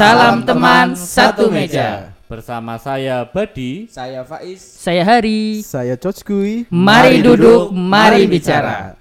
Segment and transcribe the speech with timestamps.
[0.00, 2.16] Salam teman satu meja.
[2.24, 3.84] Bersama saya Badi.
[3.92, 4.56] Saya Faiz.
[4.80, 5.60] Saya Hari.
[5.60, 6.64] Saya Coach Gui.
[6.72, 8.96] Mari duduk, mari bicara.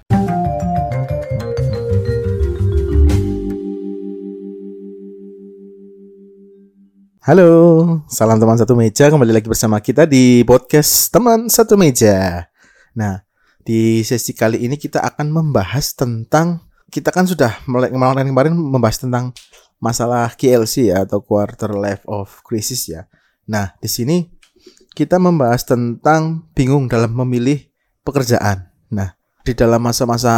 [7.23, 7.51] Halo,
[8.11, 9.07] salam teman satu meja.
[9.07, 12.51] Kembali lagi bersama kita di podcast teman satu meja.
[12.91, 13.23] Nah,
[13.63, 18.99] di sesi kali ini kita akan membahas tentang kita kan sudah mulai kemarin kemarin membahas
[18.99, 19.31] tentang
[19.79, 23.07] masalah KLC ya atau quarter life of crisis ya.
[23.47, 24.27] Nah, di sini
[24.93, 27.71] kita membahas tentang bingung dalam memilih
[28.03, 28.69] pekerjaan.
[28.91, 29.15] Nah,
[29.47, 30.33] di dalam masa-masa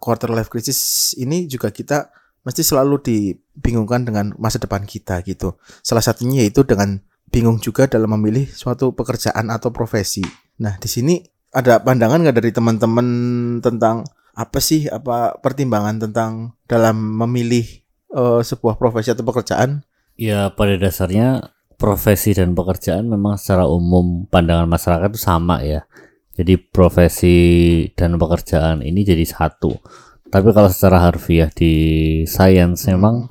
[0.00, 2.08] quarter life crisis ini juga kita
[2.40, 5.60] mesti selalu dibingungkan dengan masa depan kita gitu.
[5.84, 10.24] Salah satunya yaitu dengan bingung juga dalam memilih suatu pekerjaan atau profesi.
[10.58, 11.20] Nah, di sini
[11.52, 13.06] ada pandangan nggak dari teman-teman
[13.60, 17.66] tentang apa sih apa pertimbangan tentang dalam memilih
[18.14, 19.82] uh, sebuah profesi atau pekerjaan?
[20.20, 25.88] Ya pada dasarnya profesi dan pekerjaan memang secara umum pandangan masyarakat itu sama ya.
[26.36, 27.38] Jadi profesi
[27.96, 29.80] dan pekerjaan ini jadi satu.
[30.30, 31.72] Tapi kalau secara harfiah di
[32.28, 33.26] sains memang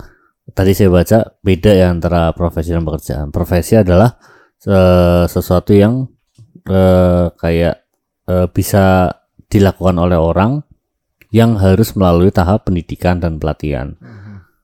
[0.52, 3.32] tadi saya baca beda ya antara profesi dan pekerjaan.
[3.32, 4.18] Profesi adalah
[4.68, 6.10] uh, sesuatu yang
[6.68, 7.86] uh, kayak
[8.28, 9.14] uh, bisa
[9.50, 10.62] dilakukan oleh orang
[11.30, 13.94] yang harus melalui tahap pendidikan dan pelatihan.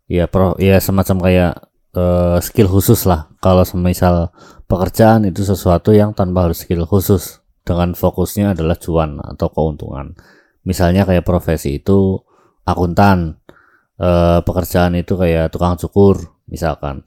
[0.05, 1.53] Ya pro ya semacam kayak
[1.97, 3.31] uh, skill khusus lah.
[3.41, 4.29] Kalau semisal
[4.69, 10.13] pekerjaan itu sesuatu yang tanpa harus skill khusus dengan fokusnya adalah cuan atau keuntungan.
[10.65, 12.17] Misalnya kayak profesi itu
[12.65, 13.37] akuntan,
[14.01, 17.05] eh, pekerjaan itu kayak tukang cukur misalkan.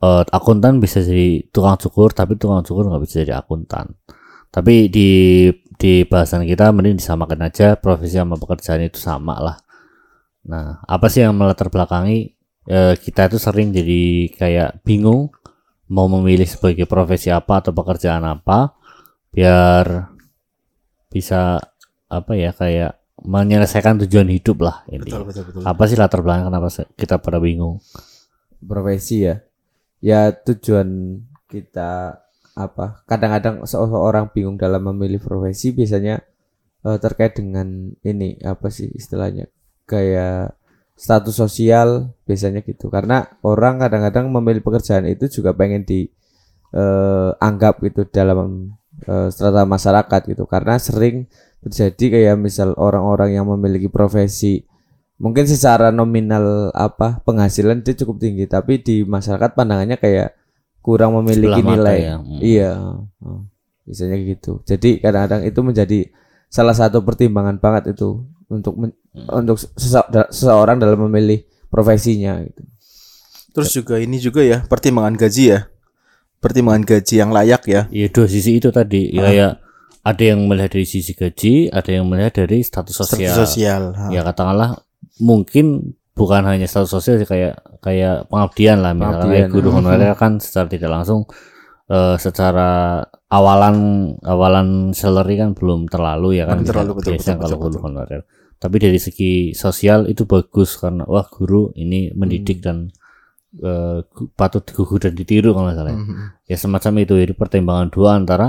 [0.00, 3.96] Eh, akuntan bisa jadi tukang cukur, tapi tukang cukur nggak bisa jadi akuntan.
[4.48, 5.08] Tapi di
[5.80, 9.56] di bahasan kita mending disamakan aja profesi sama pekerjaan itu sama lah.
[10.46, 12.32] Nah, apa sih yang melatar belakangi
[12.68, 15.28] eh, kita itu sering jadi kayak bingung
[15.90, 18.78] mau memilih sebagai profesi apa atau pekerjaan apa
[19.34, 20.10] biar
[21.10, 21.58] bisa
[22.06, 25.04] apa ya kayak menyelesaikan tujuan hidup lah ini.
[25.04, 25.60] Betul, betul, betul.
[25.66, 27.82] Apa sih latar belakang kenapa kita pada bingung?
[28.64, 29.36] Profesi ya.
[30.00, 31.20] Ya tujuan
[31.50, 32.16] kita
[32.56, 33.04] apa?
[33.04, 36.24] Kadang-kadang seorang bingung dalam memilih profesi biasanya
[36.86, 39.52] eh, terkait dengan ini apa sih istilahnya?
[39.90, 40.54] Kayak
[40.94, 42.86] status sosial biasanya gitu.
[42.86, 46.06] Karena orang kadang-kadang memilih pekerjaan itu juga pengen di
[46.70, 48.70] eh, anggap gitu dalam
[49.02, 50.46] eh, strata masyarakat gitu.
[50.46, 51.26] Karena sering
[51.60, 54.64] terjadi kayak misal orang-orang yang memiliki profesi
[55.20, 60.32] mungkin secara nominal apa penghasilan dia cukup tinggi tapi di masyarakat pandangannya kayak
[60.80, 62.14] kurang memiliki Sebelah nilai ya.
[62.16, 62.40] Hmm.
[62.40, 62.72] iya
[63.20, 63.44] oh,
[63.84, 66.00] biasanya gitu jadi kadang-kadang itu menjadi
[66.48, 69.42] salah satu pertimbangan banget itu untuk men- Hmm.
[69.42, 72.62] untuk sese- seseorang dalam memilih profesinya gitu
[73.50, 75.66] Terus juga ini juga ya pertimbangan gaji ya.
[76.38, 77.90] Pertimbangan gaji yang layak ya.
[77.90, 79.52] Ya dua sisi itu tadi ya kayak
[80.00, 83.34] ada yang melihat dari sisi gaji, ada yang melihat dari status sosial.
[83.34, 83.82] Status sosial.
[83.92, 84.14] Ha.
[84.14, 84.78] Ya katakanlah
[85.18, 89.34] mungkin bukan hanya status sosial sih kayak kayak pengabdian lah misalnya Pengabdian.
[89.34, 91.26] kayak guru honorer kan secara tidak langsung
[91.86, 93.76] eh, secara awalan
[94.22, 97.74] awalan salary kan belum terlalu ya kan Belum terlalu, betul, biasanya betul, kalau betul, guru
[97.74, 97.86] betul.
[97.90, 98.22] honorer.
[98.60, 102.92] Tapi dari segi sosial itu bagus karena wah guru ini mendidik dan
[103.56, 105.90] eh, gu- patut digugu dan ditiru kalau nggak salah.
[105.90, 105.98] ya.
[105.98, 106.16] Mhm.
[106.44, 108.48] Ya semacam itu jadi pertimbangan dua antara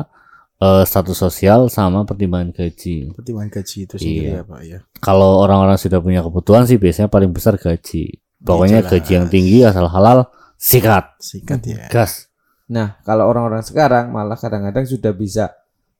[0.59, 3.15] eh, status sosial sama pertimbangan gaji.
[3.15, 4.35] Pertimbangan gaji itu sendiri Iya.
[4.35, 4.79] ya Pak ya.
[4.99, 8.19] Kalau orang-orang sudah punya kebutuhan sih biasanya paling besar gaji.
[8.37, 8.91] Pokoknya jelas.
[8.91, 11.87] gaji yang tinggi asal halal sikat Sikat ya.
[11.87, 12.29] gas.
[12.67, 15.49] Nah, kalau orang-orang sekarang malah kadang-kadang sudah bisa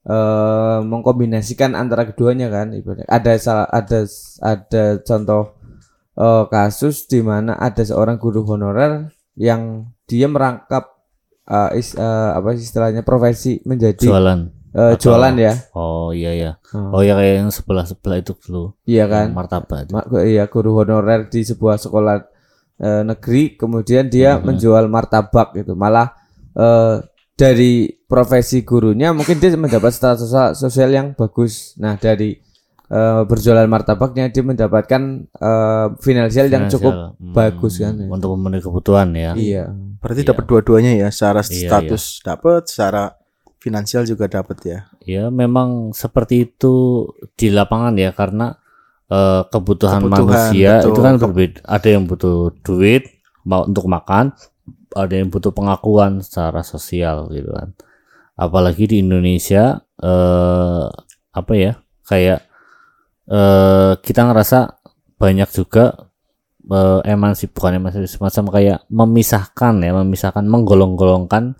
[0.02, 3.06] eh mengkombinasikan antara keduanya kan ibaratnya.
[3.06, 4.02] Ada salah ada
[4.42, 5.44] ada contoh
[6.14, 10.90] eh, kasus di mana ada seorang guru honorer yang dia merangkap
[11.44, 14.40] eh, is- eh, apa istilahnya profesi menjadi Jualan.
[14.72, 15.54] eh, atau- jualan ya.
[15.72, 16.52] Oh iya ya.
[16.72, 18.74] Oh, Oh ya kayak yang sebelah sebelah itu dulu.
[18.86, 19.32] iya kan?
[19.32, 19.92] Martabat.
[19.92, 22.16] Ma- iya guru honorer di sebuah sekolah
[22.80, 24.44] eh, negeri kemudian dia Mhm.
[24.44, 26.18] menjual martabak gitu malah
[26.52, 26.98] eh,
[27.34, 32.38] dari profesi gurunya mungkin dia mendapat status sosial, yang bagus nah dari
[32.88, 35.02] eh, berjualan martabaknya dia mendapatkan
[35.32, 36.76] eh, finansial yang Finansial.
[36.78, 38.08] cukup Hmm, bagus kan ya.
[38.12, 39.32] Untuk memenuhi kebutuhan ya.
[39.34, 39.64] iya
[40.02, 40.30] Berarti Iya.
[40.34, 41.08] dapat dua-duanya ya.
[41.14, 43.04] Secara Iya, status dapat, secara
[43.62, 44.80] finansial juga dapat ya.
[45.06, 47.06] Ya memang seperti itu
[47.38, 48.58] di lapangan ya karena
[49.08, 50.90] eh, kebutuhan, Kebutuhan, manusia betul.
[50.92, 51.60] itu kan berbeda.
[51.64, 53.04] Ada yang butuh duit
[53.44, 54.32] mau untuk makan,
[54.94, 57.72] ada yang butuh pengakuan secara sosial gitu kan.
[58.36, 60.86] Apalagi di Indonesia eh
[61.32, 61.74] apa ya
[62.04, 62.40] kayak
[63.30, 64.60] eh kita ngerasa
[65.16, 65.94] banyak juga
[66.66, 71.54] eh, emansip bukan emansip semacam kayak memisahkan ya memisahkan menggolong-golongkan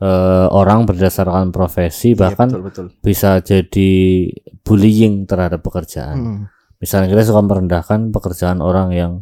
[0.00, 2.86] eh, orang berdasarkan profesi Iya, bahkan betul betul.
[3.04, 3.90] bisa jadi
[4.64, 6.42] bullying terhadap pekerjaan Hmm.
[6.78, 9.12] misalnya kita suka merendahkan pekerjaan orang yang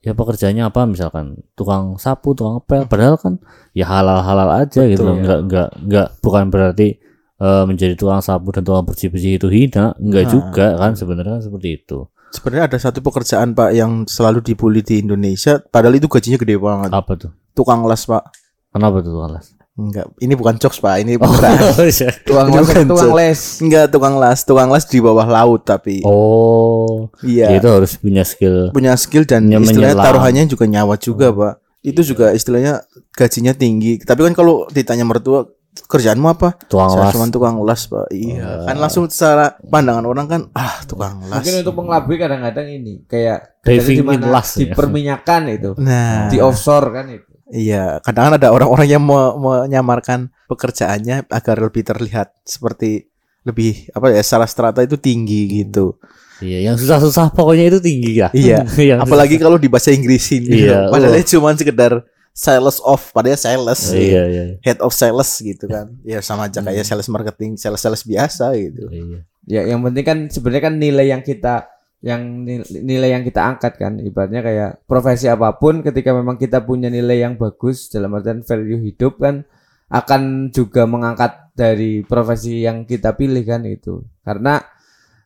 [0.00, 3.36] ya pekerjaannya apa misalkan tukang sapu tukang ngepel padahal kan
[3.70, 5.22] ya halal halal aja gitu loh Betul.
[5.22, 6.88] nggak nggak nggak bukan berarti
[7.36, 10.30] eh, menjadi tukang sapu dan tukang bersih bersih itu hina nggak Nah.
[10.30, 15.02] juga kan sebenarnya kan seperti itu Sebenarnya ada satu pekerjaan Pak yang selalu dibully di
[15.02, 16.90] Indonesia padahal itu gajinya gede banget.
[16.90, 18.22] apa tuh Tukang las Pak.
[18.70, 21.56] kenapa tuh tukang las Enggak, ini bukan jokes Pak, ini beneran.
[21.88, 22.10] iya.
[22.20, 23.16] Tuang Itu les, kan tuang joke.
[23.16, 23.40] les.
[23.58, 28.20] Enggak tukang las, tukang las di bawah laut tapi oh iya ya itu harus punya
[28.20, 30.04] skill punya skill dan Punya istilahnya menyelam.
[30.04, 31.54] taruhannya juga nyawa juga Pak.
[31.80, 33.96] Itu juga istilahnya gajinya tinggi.
[33.98, 35.48] Tapi kan kalau ditanya mertua
[35.80, 36.58] kerjaanmu apa?
[36.66, 38.10] tukang Saya las cuma tukang las Pak.
[38.10, 41.40] Iya, kan langsung secara pandangan orang kan ah tukang las.
[41.40, 44.74] Mungkin untuk pengelabui kadang-kadang ini kayak Diving di las, di ya.
[44.74, 47.29] perminyakan itu, Nah, di offshore kan itu.
[47.50, 53.10] Iya, kadang ada orang-orang yang me- menyamarkan pekerjaannya agar lebih terlihat seperti
[53.42, 55.96] lebih apa ya secara strata itu tinggi gitu.
[56.40, 58.64] iya yang susah-susah pokoknya itu tinggi ya Iya,
[58.96, 60.72] Yang Apalagi kalau di bahasa Inggrisin gitu.
[60.72, 61.24] Iya, Padahal oh.
[61.26, 61.92] cuma sekedar
[62.30, 63.90] sales of, padahal sales.
[63.92, 65.92] iya iya Head of sales gitu kan.
[66.00, 68.88] Ya sama aja kayak sales marketing, sales-sales biasa gitu.
[68.88, 71.66] iya Ya yang penting kan sebenarnya kan nilai yang kita
[72.00, 74.00] yang nil- nilai yang kita angkat kan.
[74.00, 78.80] Ibaratnya kayak profesi apa pun ketika memang kita punya nilai yang bagus dalam artian value
[78.80, 79.44] hidup kan
[79.90, 84.00] akan juga mengangkat dari profesi yang kita pilih kan itu.
[84.24, 84.64] Karena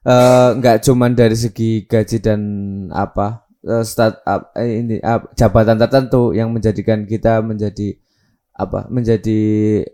[0.02, 2.40] eh, nggak cuman dari segi gaji dan
[2.90, 7.96] apa eh, stat ap- eh, ini ap- jabatan tertentu yang menjadikan kita menjadi
[8.54, 9.40] apa menjadi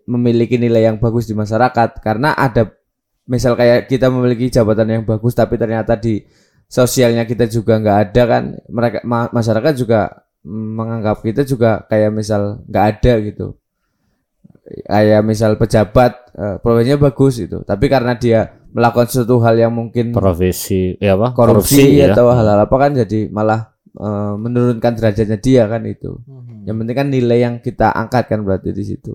[0.05, 2.01] memiliki nilai yang bagus di masyarakat.
[2.01, 2.73] Karena ada
[3.29, 6.25] misal kayak kita memiliki jabatan yang bagus tapi ternyata di
[6.71, 12.63] sosialnya kita juga nggak ada kan mereka ma- masyarakat juga menganggap kita juga kayak misal
[12.71, 13.47] nggak ada gitu.
[14.87, 20.15] Kayak misal pejabat eh, profesinya bagus itu tapi karena dia melakukan suatu hal yang mungkin
[20.15, 21.35] profesi ya apa?
[21.35, 22.15] korupsi, ya.
[22.15, 26.23] atau hal-hal apa kan jadi malah eh, menurunkan derajatnya dia kan itu.
[26.71, 29.11] Yang penting kan nilai yang kita angkat kan berarti di situ.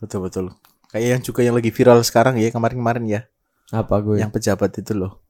[0.00, 0.44] Betul betul.
[0.88, 3.20] Kayak yang juga yang lagi viral sekarang ya kemarin-kemarin ya,
[3.68, 4.16] apa gue?
[4.22, 5.20] Yang pejabat itu loh,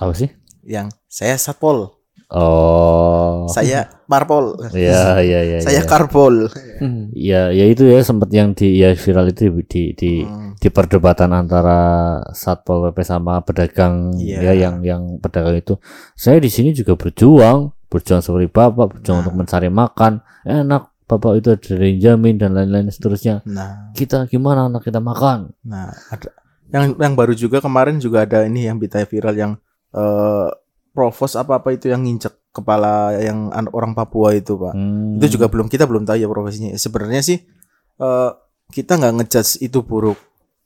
[0.00, 0.30] apa sih
[0.64, 1.92] yang saya satpol,
[2.32, 5.58] oh saya parpol, Iya iya iya.
[5.60, 5.88] saya iya.
[5.88, 6.48] karpol.
[6.80, 7.08] Hmm.
[7.14, 10.56] Ya ya itu ya sempat yang di ya viral itu di di Hmm.
[10.56, 11.78] di perdebatan antara
[12.32, 14.38] satpol pp sama pedagang Iya.
[14.40, 15.74] ya yang yang pedagang itu.
[16.14, 19.22] Saya di sini juga berjuang, berjuang seperti bapak, berjuang Nah.
[19.28, 20.12] untuk mencari makan.
[20.44, 23.44] Enak bapak itu ada yang jamin dan lain-lain seterusnya.
[23.44, 25.52] Nah, Kita gimana anak kita makan?
[25.64, 26.32] nah ada
[26.72, 29.52] yang yang baru juga kemarin juga ada ini yang berita viral yang
[29.94, 30.48] eh
[30.90, 34.74] provos apa apa itu yang nginjek kepala yang an- orang Papua itu pak.
[34.74, 35.18] Hmm.
[35.18, 36.70] Itu juga belum kita belum tahu ya profesinya.
[36.74, 37.38] Sebenarnya sih
[37.96, 38.30] eh
[38.70, 40.18] kita nggak ngejudge itu buruk.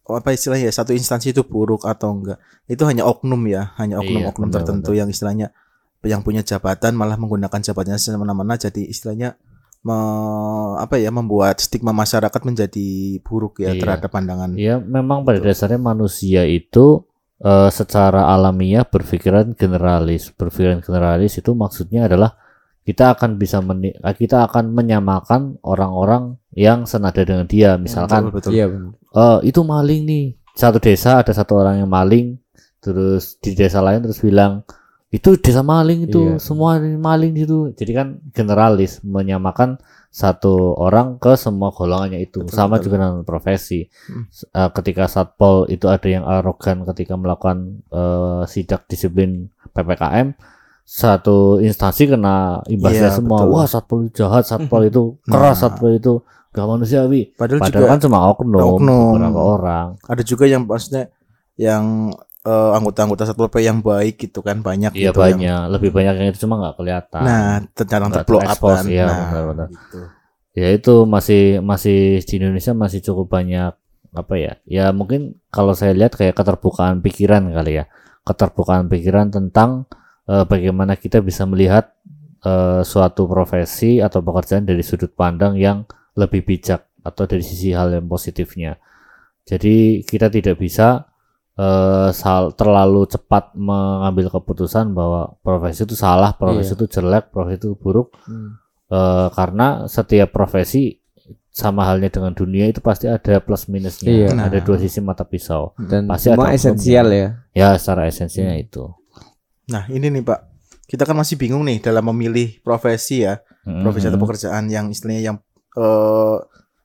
[0.04, 2.40] Apa istilahnya ya satu instansi itu buruk atau enggak.
[2.64, 5.52] Itu hanya oknum ya, hanya Iya, oknum-oknum benar, tertentu yang istilahnya
[6.00, 9.34] yang punya jabatan malah menggunakan jabatannya semena-mena jadi istilahnya
[9.82, 12.88] me- apa ya membuat stigma masyarakat menjadi
[13.20, 13.80] buruk ya Iya.
[13.82, 14.54] terhadap pandangan.
[14.54, 17.04] Ya memang pada dasarnya manusia itu
[17.40, 20.30] eh, secara alamiah berpikiran generalis.
[20.32, 22.34] Berpikiran generalis itu maksudnya adalah
[22.82, 27.76] kita akan bisa meni- eh, kita akan menyamakan orang-orang yang senada dengan dia.
[27.76, 28.52] Misalkan betul, betul.
[28.56, 28.66] iya
[29.14, 30.26] eh itu maling nih.
[30.58, 32.34] Satu desa ada satu orang yang maling,
[32.82, 34.66] terus di desa lain terus bilang
[35.08, 36.42] itu desa maling itu Iya.
[36.42, 37.70] semua ini maling itu.
[37.72, 42.42] Jadi kan generalis menyamakan satu orang ke semua golongannya itu.
[42.42, 42.84] Betul, Sama betul.
[42.90, 43.86] juga dengan profesi.
[44.08, 44.24] Hmm.
[44.50, 50.32] Eh, ketika satpol itu ada yang arogan ketika melakukan eh, sidak disiplin PPKM
[50.82, 53.44] satu instansi kena imbasnya Iya, semua.
[53.44, 53.52] betul.
[53.52, 55.68] Wah, satpol jahat, satpol itu keras, Nah.
[55.68, 57.36] satpol itu gak manusiawi.
[57.36, 59.12] Padahal, Padahal juga kan cuma oknum, oknum.
[59.20, 59.86] beberapa orang.
[60.08, 61.12] ada juga yang maksudnya
[61.54, 62.08] yang
[62.46, 66.14] eh, anggota-anggota satpol pp yang baik gitu kan banyak Iya gitu yang- banyak, lebih banyak
[66.22, 67.22] yang itu cuma nggak kelihatan.
[67.24, 68.84] Nah, up terekspos, kan.
[68.86, 69.68] iya, nah, benar-benar.
[69.72, 69.98] gitu.
[70.58, 73.72] Ya itu masih masih di Indonesia masih cukup banyak
[74.14, 74.52] apa ya?
[74.66, 77.84] Ya mungkin kalau saya lihat kayak keterbukaan pikiran kali ya.
[78.26, 79.86] Keterbukaan pikiran tentang
[80.28, 81.94] eh, bagaimana kita bisa melihat
[82.44, 85.86] eh, suatu profesi atau pekerjaan dari sudut pandang yang
[86.18, 88.76] lebih bijak atau dari sisi hal yang positifnya.
[89.48, 91.07] Jadi kita tidak bisa
[91.58, 96.76] eh, sal- terlalu cepat mengambil keputusan bahwa profesi itu salah, profesi Iya.
[96.78, 98.62] itu jelek, profesi itu buruk Hmm.
[98.88, 100.96] Eh, karena setiap profesi
[101.50, 104.28] sama halnya dengan dunia itu pasti ada plus minusnya, Iya.
[104.32, 104.64] ada Nah.
[104.64, 105.76] dua sisi mata pisau.
[105.76, 108.62] dan Pasti semua ada esensial ya Ya secara esensinya Hmm.
[108.62, 108.84] itu.
[109.68, 110.40] Nah, ini nih Pak.
[110.86, 113.84] kita kan masih bingung nih dalam memilih profesi ya, Mm-mm.
[113.84, 115.36] profesi atau pekerjaan yang istilahnya yang
[115.76, 116.36] eh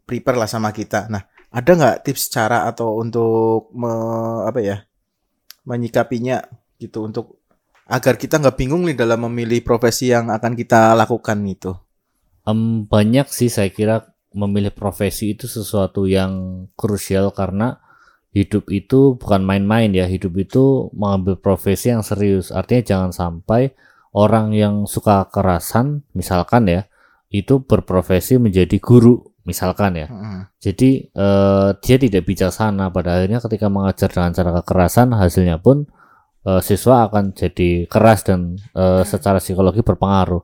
[0.04, 1.08] prepare lah sama kita.
[1.08, 4.78] Nah, ada nggak tips cara atau untuk me- apa ya
[5.70, 6.42] menyikapinya
[6.82, 7.40] gitu untuk
[7.88, 11.78] agar kita nggak bingung nih dalam memilih profesi yang akan kita lakukan gitu.
[12.44, 17.80] Em, banyak sih saya kira memilih profesi itu sesuatu yang krusial karena
[18.34, 20.10] hidup itu bukan main-main ya.
[20.10, 22.50] Hidup itu mengambil profesi yang serius.
[22.50, 23.78] Artinya jangan sampai
[24.12, 26.82] orang yang suka kerasan, misalkan ya,
[27.30, 30.08] itu berprofesi menjadi guru, misalkan ya.
[30.08, 30.48] Mm-mm.
[30.60, 35.88] Jadi eh, dia tidak bijaksana pada akhirnya ketika mengajar dengan cara kekerasan hasilnya pun
[36.48, 40.44] eh, siswa akan jadi keras dan eh, secara psikologi berpengaruh.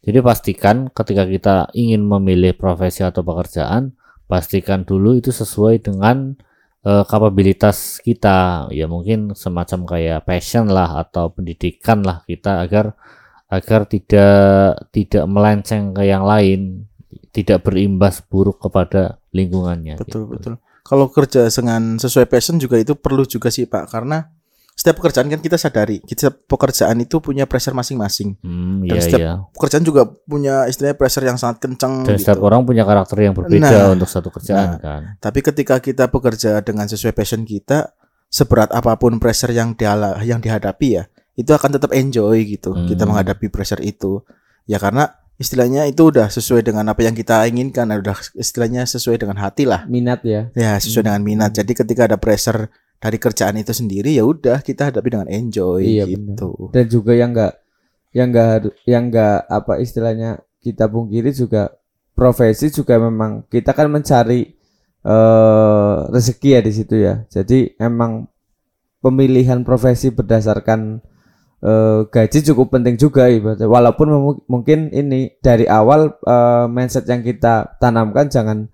[0.00, 3.92] Jadi pastikan ketika kita ingin memilih profesi atau pekerjaan,
[4.24, 6.34] pastikan dulu itu sesuai dengan
[6.82, 8.66] eh, kapabilitas kita.
[8.74, 12.96] Ya mungkin semacam kayak passion lah atau pendidikan lah kita agar
[13.50, 16.86] agar tidak tidak melenceng ke yang lain,
[17.30, 19.98] tidak berimbas buruk kepada lingkungannya.
[19.98, 20.32] Betul gitu.
[20.32, 20.54] betul.
[20.80, 24.26] Kalau kerja dengan sesuai passion juga itu perlu juga sih Pak karena
[24.72, 28.40] setiap pekerjaan kan kita sadari, kita pekerjaan itu punya pressure masing-masing.
[28.40, 29.32] Hmm, Dan iya setiap iya.
[29.52, 32.48] Pekerjaan juga punya istilahnya pressure yang sangat kencang Dan setiap gitu.
[32.48, 34.80] orang punya karakter yang berbeda Nah, untuk satu kerjaan nah.
[34.80, 35.02] kan.
[35.20, 37.92] Tapi ketika kita bekerja dengan sesuai passion kita,
[38.32, 41.04] seberat apa pun pressure yang diala yang dihadapi ya,
[41.36, 42.72] itu akan tetap enjoy gitu.
[42.88, 43.12] Kita Hmm.
[43.12, 44.24] menghadapi pressure itu.
[44.64, 49.40] Ya karena istilahnya itu udah sesuai dengan apa yang kita inginkan, udah istilahnya sesuai dengan
[49.40, 49.88] hati lah.
[49.88, 51.56] minat ya Ya, sesuai dengan minat.
[51.56, 52.68] Jadi ketika ada pressure
[53.00, 56.68] dari kerjaan itu sendiri ya udah kita hadapi dengan enjoy Iya, gitu.
[56.68, 57.56] dan juga yang enggak
[58.12, 60.30] yang enggak yang enggak apa istilahnya
[60.60, 61.72] kita pungkiri juga
[62.12, 64.52] profesi juga memang kita kan mencari
[65.00, 67.24] eh rezeki ya di situ ya.
[67.26, 68.28] Jadi emang
[69.00, 71.00] pemilihan profesi berdasarkan
[71.60, 73.68] eh, gaji cukup penting juga ibaratnya.
[73.68, 74.08] Walaupun
[74.48, 78.68] mungkin ini dari awal eh, mindset yang kita tanamkan jangan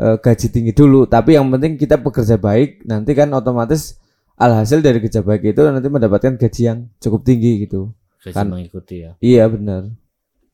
[0.00, 4.00] eh, gaji tinggi dulu, tapi yang penting kita bekerja baik, nanti kan otomatis
[4.40, 7.92] alhasil dari kerja baik itu nanti mendapatkan gaji yang cukup tinggi gitu.
[8.24, 9.14] Gaji Kan- mengikuti ya.
[9.20, 9.92] Iya benar.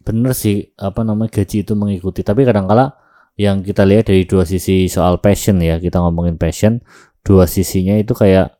[0.02, 2.20] Bener sih apa namanya gaji itu mengikuti.
[2.24, 2.96] Tapi kadangkala
[3.38, 6.82] yang kita lihat dari dua sisi soal passion ya, kita ngomongin passion,
[7.22, 8.57] dua sisinya itu kayak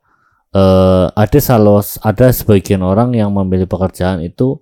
[0.54, 4.60] eh ada salos ada sebagian orang yang memilih pekerjaan itu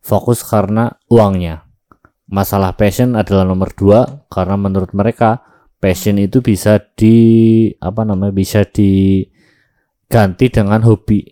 [0.00, 1.68] fokus karena uangnya.
[2.28, 5.40] Masalah passion adalah nomor dua karena menurut mereka
[5.80, 7.16] passion itu bisa di
[7.80, 11.24] apa namanya bisa diganti dengan hobi.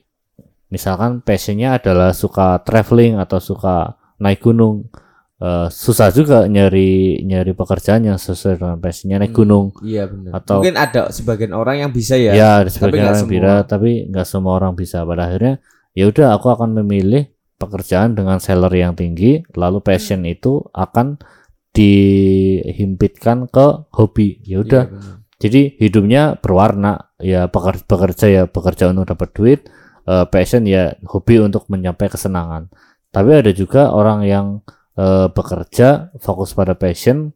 [0.73, 4.89] Misalkan passionnya adalah suka traveling atau suka naik gunung.
[5.37, 10.33] Eh, susah juga nyari nyari pekerjaan yang sesuai dengan passionnya naik Hmm, gunung Iya benar.
[10.33, 12.33] Atau- Mungkin ada sebagian orang yang bisa ya.
[12.33, 13.69] ya, ada sebagian nggak orang semua.
[13.69, 15.61] tapi nggak semua orang bisa pada akhirnya
[15.93, 21.21] ya udah aku akan memilih pekerjaan dengan salary yang tinggi lalu passion itu akan
[21.77, 25.15] dihimpitkan ke hobi ya udah Iya, benar.
[25.37, 29.61] jadi hidupnya berwarna ya bekerja, bekerja ya bekerja untuk dapat duit
[30.03, 32.73] eh, passion ya hobi untuk mencapai kesenangan
[33.11, 34.47] tapi ada juga orang yang
[34.97, 37.33] eh, bekerja fokus pada passion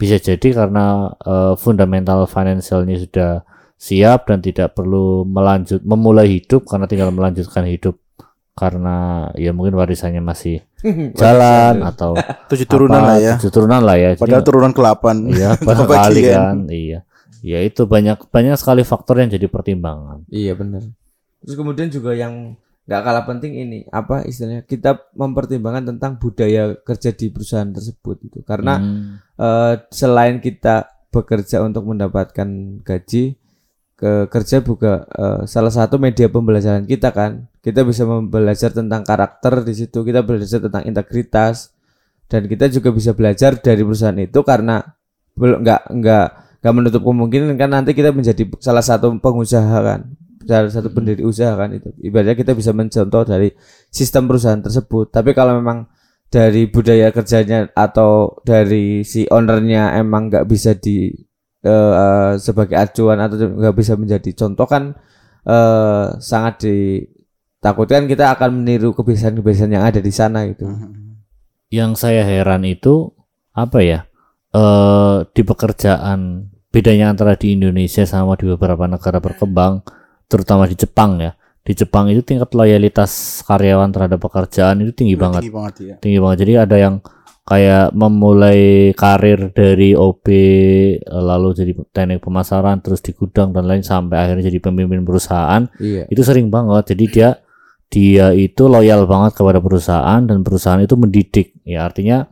[0.00, 3.32] bisa jadi karena eh, fundamental financialnya sudah
[3.80, 7.96] siap dan tidak perlu melanjut memulai hidup karena tinggal melanjutkan hidup
[8.52, 10.60] karena ya mungkin warisannya masih
[11.20, 12.12] jalan atau
[12.52, 13.34] Tujuh turunan apa, lah ya.
[13.40, 15.04] tujuh turunan lah ya Jadi Padahal turunan ke-8.
[15.32, 16.36] Iya, banyak Bagi kali kan.
[16.36, 16.56] kan.
[16.68, 16.98] Iya.
[17.40, 20.28] Ya itu banyak banyak sekali faktor yang jadi pertimbangan.
[20.28, 20.84] Iya benar.
[21.40, 22.52] Terus kemudian juga yang
[22.90, 28.42] nggak kalah penting ini apa istilahnya kita mempertimbangkan tentang budaya kerja di perusahaan tersebut itu
[28.42, 33.38] karena Hmm, eh, selain kita bekerja untuk mendapatkan gaji
[33.94, 37.46] ke kerja juga eh, salah satu media pembelajaran kita kan.
[37.62, 41.70] Kita bisa belajar tentang karakter di situ kita belajar tentang integritas
[42.26, 44.82] dan kita juga bisa belajar dari perusahaan itu karena
[45.38, 46.26] belum nggak nggak
[46.58, 50.10] nggak menutup kemungkinan kan nanti kita menjadi salah satu pengusaha kan
[50.50, 53.54] salah satu pendiri usaha kan itu ibaratnya kita bisa mencontoh dari
[53.94, 55.86] sistem perusahaan tersebut tapi kalau memang
[56.30, 61.10] dari budaya kerjanya atau dari si ownernya emang nggak bisa di
[61.62, 64.94] eh, sebagai acuan atau nggak bisa menjadi contoh kan
[65.44, 70.70] eh, sangat ditakutkan kita akan meniru kebiasaan-kebiasaan yang ada di sana gitu.
[71.70, 73.10] Yang saya heran itu
[73.54, 74.00] apa ya?
[74.50, 79.82] Eh di pekerjaan bedanya antara di Indonesia sama di beberapa negara berkembang,
[80.30, 81.34] terutama di Jepang ya.
[81.60, 85.42] Di Jepang itu tingkat loyalitas karyawan terhadap pekerjaan itu tinggi banget.
[85.42, 85.94] Tinggi banget ya.
[85.98, 86.94] tinggi banget jadi ada yang
[87.42, 88.60] kayak memulai
[88.94, 94.46] karir dari OB eh, lalu jadi teknik pemasaran terus di gudang dan lain sampai akhirnya
[94.46, 96.06] jadi pemimpin perusahaan Iya.
[96.06, 97.28] itu sering banget jadi dia
[97.90, 102.30] dia itu loyal banget kepada perusahaan dan perusahaan itu mendidik ya artinya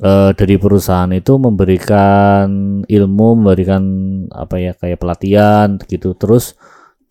[0.00, 2.48] eh, dari perusahaan itu memberikan
[2.88, 3.82] ilmu memberikan
[4.32, 6.56] apa ya kayak pelatihan gitu terus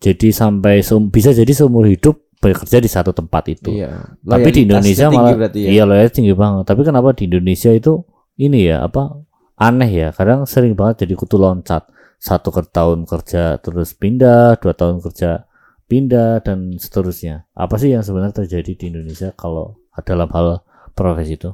[0.04, 3.72] jadi sampai seum- bisa jadi seumur hidup bekerja di satu tempat itu.
[3.72, 4.20] Iya.
[4.20, 5.68] tapi di Indonesia tinggi malah ya.
[5.72, 6.64] iya loyalitas tinggi banget.
[6.68, 8.04] Tapi kenapa di Indonesia itu
[8.36, 9.16] ini ya apa
[9.56, 10.08] aneh ya?
[10.12, 11.88] Kadang sering banget jadi kutu loncat.
[12.20, 15.48] Satu ke tahun kerja terus pindah dua tahun kerja
[15.88, 17.48] pindah dan seterusnya.
[17.56, 20.60] Apa sih yang sebenarnya terjadi di Indonesia kalau dalam hal
[20.92, 21.48] profesi itu?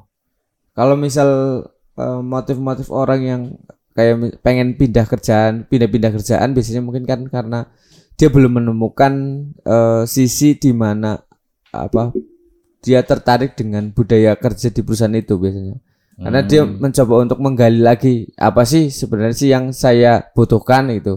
[0.75, 1.30] Kalau misal
[1.99, 3.42] eh, motif-motif orang yang
[3.95, 7.66] kayak pengen pindah kerjaan, pindah-pindah kerjaan biasanya mungkin kan karena
[8.14, 9.12] dia belum menemukan
[9.61, 11.19] eh, sisi di mana
[11.71, 12.11] apa
[12.81, 15.76] dia tertarik dengan budaya kerja di perusahaan itu biasanya.
[16.21, 16.76] Karena dia Hmm.
[16.85, 21.17] mencoba untuk menggali lagi apa sih sebenarnya sih yang saya butuhkan itu.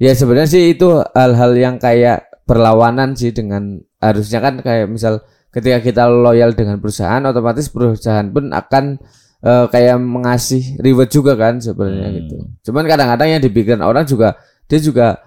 [0.00, 5.80] Ya sebenarnya sih itu hal-hal yang kayak berlawanan sih dengan harusnya kan kayak misal ketika
[5.80, 8.96] kita loyal dengan perusahaan otomatis perusahaan pun akan
[9.44, 12.16] eh, kayak mengasih reward juga kan sebenarnya Hmm.
[12.24, 12.36] gitu.
[12.64, 15.20] Cuman kadang-kadang yang dipikirkan orang juga dia juga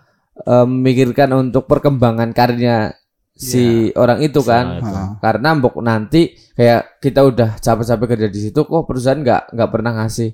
[0.45, 2.93] eh, memikirkan untuk perkembangan karirnya
[3.37, 4.81] si orang itu kan.
[4.81, 4.89] Itu.
[4.89, 5.07] Heeh.
[5.21, 9.91] Karena mbok nanti kayak kita udah capek-capek kerja di situ kok perusahaan nggak nggak pernah
[10.03, 10.29] ngasih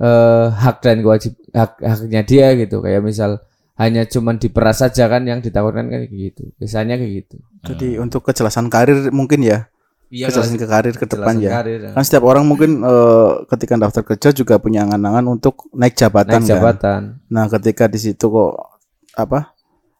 [0.00, 2.84] eh, hak dan kewajib hak haknya dia gitu.
[2.84, 3.30] Kayak misal
[3.80, 6.52] hanya cuman diperas saja kan yang ditakutkan kan kayak gitu.
[6.60, 7.36] Biasanya kayak gitu.
[7.72, 9.72] Jadi untuk kejelasan karir mungkin ya,
[10.12, 11.50] Iya kejelasan ke karir ke depan ya.
[11.56, 11.90] karir, ya.
[11.96, 16.44] Kan setiap orang mungkin eh, ketika daftar kerja juga punya angan-angan untuk naik jabatan naik
[16.44, 16.52] kan.
[16.52, 17.00] jabatan.
[17.32, 18.71] Nah, ketika di situ kok
[19.14, 19.52] apa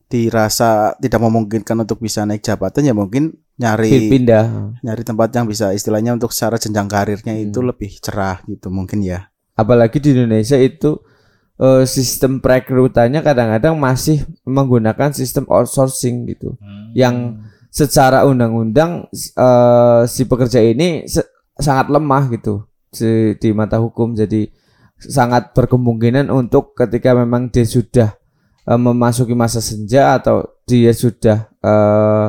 [0.06, 4.76] dirasa tidak memungkinkan untuk bisa naik jabatan ya mungkin nyari pindah.
[4.80, 7.72] nyari tempat yang bisa istilahnya untuk secara jenjang karirnya itu Hmm.
[7.72, 9.32] lebih cerah gitu mungkin ya.
[9.56, 11.00] Apalagi di Indonesia itu
[11.56, 16.58] eh, sistem perekrutannya kadang-kadang masih menggunakan sistem outsourcing gitu.
[16.92, 17.38] Yang
[17.70, 24.12] secara undang-undang eh, si pekerja ini se- sangat lemah gitu si- di mata hukum.
[24.12, 24.48] Jadi
[24.98, 28.16] sangat berkemungkinan untuk ketika memang dia sudah
[28.68, 32.28] eh, memasuki masa senja atau dia sudah eh,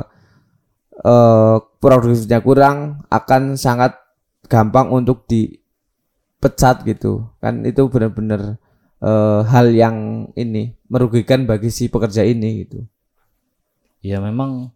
[1.04, 3.98] eh, produktifnya kurang akan sangat
[4.48, 7.28] gampang untuk dipecat gitu.
[7.41, 8.58] Kan itu benar-benar
[9.02, 12.86] eh, hal yang ini merugikan bagi si pekerja ini gitu.
[14.04, 14.76] Ya memang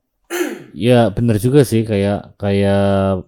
[0.71, 3.25] ya benar juga sih kayak kayak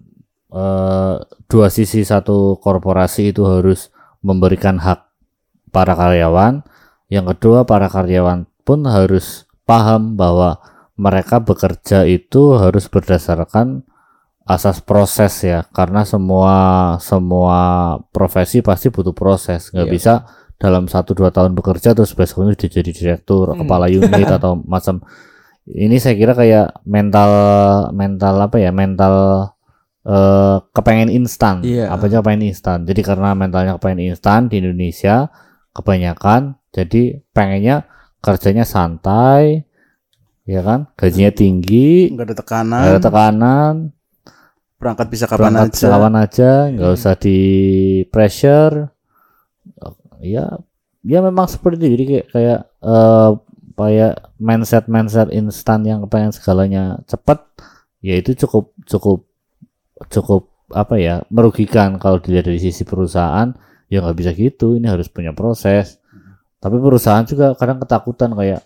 [0.52, 1.16] eh,
[1.50, 3.90] dua sisi satu korporasi itu harus
[4.20, 5.08] memberikan hak
[5.72, 6.60] para karyawan
[7.10, 10.62] yang kedua para karyawan pun harus paham bahwa
[10.94, 13.82] mereka bekerja itu harus berdasarkan
[14.46, 16.54] asas proses ya karena semua
[16.98, 17.58] semua
[18.10, 19.94] profesi pasti butuh proses nggak Iya.
[19.94, 20.12] bisa
[20.60, 23.64] dalam satu dua tahun bekerja terus besoknya dia jadi direktur Hmm.
[23.64, 25.00] kepala unit atau macam
[25.66, 27.30] ini saya kira kayak mental
[27.94, 29.14] mental apa ya mental
[30.00, 31.92] eh kepengen instan Iya.
[31.92, 35.28] apa aja pengen instan jadi karena mentalnya kepengen instan di Indonesia
[35.72, 37.86] kebanyakan jadi pengennya
[38.22, 39.66] kerjanya santai
[40.46, 40.90] ya kan?
[40.94, 43.74] Gajinya tinggi Enggak ada nggak tekanan, ada tekanan.
[44.80, 45.88] Berangkat bisa kapan berangkat aja.
[45.92, 47.38] kapan aja nggak usah di
[48.08, 48.74] pressure.
[50.22, 50.58] Ya
[51.04, 51.86] ya memang seperti itu.
[51.96, 53.30] Jadi kayak kayak eh
[53.76, 57.48] kayak mindset mindset instan yang kepengen segalanya cepat
[58.04, 59.24] ya itu cukup cukup
[60.08, 63.52] cukup apa ya merugikan kalau dilihat dari sisi perusahaan.
[63.90, 65.99] Ya nggak bisa gitu ini harus punya proses
[66.60, 68.62] tapi perusahaan juga kadang ketakutan kayak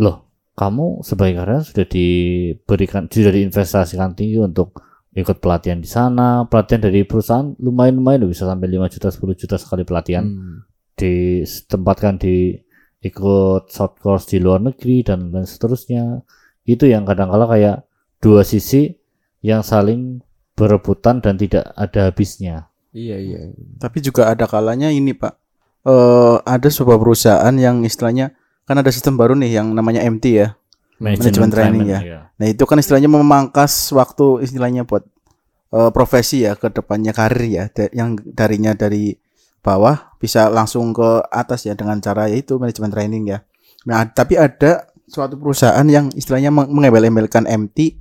[0.00, 4.80] loh kamu sebagai karyawan sudah diberikan sudah diinvestasikan tinggi untuk
[5.12, 6.44] ikut pelatihan di sana.
[6.48, 10.24] Pelatihan dari perusahaan lumayan lumayan loh, bisa sampai 5 juta 10 juta sekali pelatihan.
[10.28, 10.58] Hmm.
[10.92, 12.52] ditempatkan di
[13.00, 16.20] ikut short course di luar negeri dan dan seterusnya.
[16.68, 17.76] Itu yang kadang-kala kayak
[18.20, 18.92] dua sisi
[19.42, 20.22] yang saling
[20.54, 22.70] berebutan dan tidak ada habisnya.
[22.92, 23.40] Iya iya.
[23.80, 25.41] Tapi juga ada kalanya ini Pak.
[25.82, 28.30] Eh ada sebuah perusahaan yang istilahnya
[28.62, 30.54] kan ada sistem baru nih yang namanya MT ya.
[31.02, 32.00] Manajemen training ya.
[32.00, 32.18] iya.
[32.38, 35.02] Nah itu kan istilahnya memangkas waktu istilahnya buat
[35.70, 39.18] eh, profesi ya ke depannya karir ya Da- yang darinya dari
[39.58, 43.42] bawah bisa langsung ke atas ya dengan cara yaitu manajemen training ya.
[43.82, 47.98] Nah tapi ada suatu perusahaan yang istilahnya meng- mengembel-embelkan MT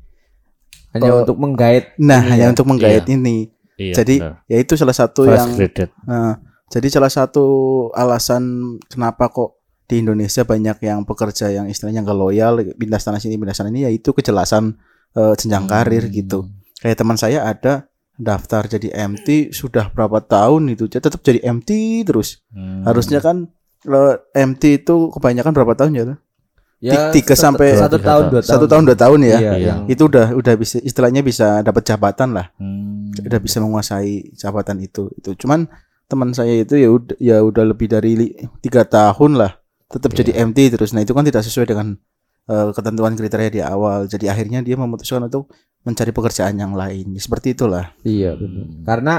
[0.93, 1.25] hanya Oh.
[1.25, 2.51] untuk menggait nah hanya ya.
[2.53, 3.49] untuk menggait ini.
[3.81, 4.45] Iya, Jadi benar.
[4.45, 6.37] ya itu salah satu fresh yang Nah,
[6.71, 7.45] jadi salah satu
[7.91, 8.43] alasan
[8.85, 13.51] kenapa kok di Indonesia banyak yang pekerja yang istilahnya nggak loyal, pindah sana sini, pindah
[13.51, 14.79] sana ini, yaitu kejelasan
[15.11, 16.13] eh, jenjang karir Hmm.
[16.13, 16.39] gitu.
[16.79, 21.69] Kayak teman saya ada daftar jadi MT sudah berapa tahun itu, dia tetap jadi MT
[22.03, 22.39] terus.
[22.47, 22.81] Hmm.
[22.81, 23.51] Harusnya kan
[23.83, 26.03] eh, MT itu kebanyakan berapa tahun ya?
[26.79, 28.47] Ya, tiga satu- sampai satu tahun dua tahun.
[28.47, 29.37] satu tahun dua tahun ya.
[29.37, 29.73] Iya, Iya.
[29.85, 32.49] Itu udah udah bisa istilahnya bisa dapat jabatan lah.
[32.55, 33.11] Hmm.
[33.13, 35.11] Udah bisa menguasai jabatan itu.
[35.13, 35.67] Itu cuman
[36.11, 39.55] teman saya itu ya udah ya udah lebih dari tiga tahun lah
[39.87, 40.19] tetap Iya.
[40.23, 40.91] jadi MT terus.
[40.91, 41.95] Nah itu kan tidak sesuai dengan
[42.47, 44.07] eh, ketentuan kriteria di awal.
[44.07, 45.51] Jadi akhirnya dia memutuskan untuk
[45.83, 47.15] mencari pekerjaan yang lain.
[47.15, 47.91] Seperti itulah.
[48.03, 48.65] Iya benar.
[48.83, 49.15] Karena